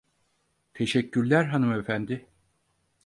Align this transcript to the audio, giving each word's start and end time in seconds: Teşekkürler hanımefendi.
Teşekkürler 0.73 1.45
hanımefendi. 1.45 2.27